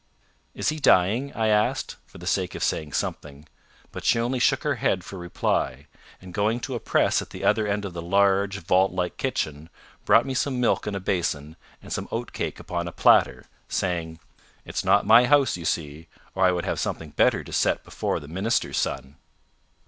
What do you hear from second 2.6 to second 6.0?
saying something; but she only shook her head for reply,